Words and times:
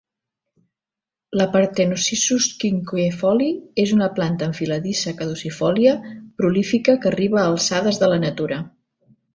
La 1.41 1.45
"partenocissus 1.55 2.47
quinquefoli" 2.63 3.51
és 3.85 3.93
una 3.99 4.09
planta 4.19 4.51
enfiladissa 4.53 5.17
caducifòlia 5.23 5.97
prolífica 6.43 6.99
que 7.05 7.13
arriba 7.15 7.43
a 7.45 7.47
alçades 7.55 8.05
de 8.05 8.13
la 8.15 8.23
natura. 8.31 8.63